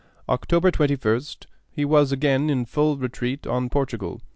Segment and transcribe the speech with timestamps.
[0.27, 4.19] October 21st he was again in full retreat on Portugal.